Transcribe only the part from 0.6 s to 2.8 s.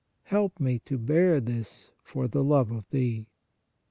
to bear this for the love